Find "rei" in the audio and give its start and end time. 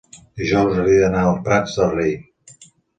1.95-2.21